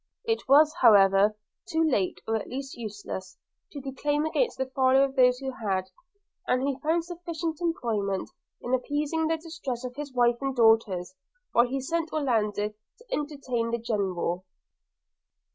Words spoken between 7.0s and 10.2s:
sufficient employment in appeasing the distress of his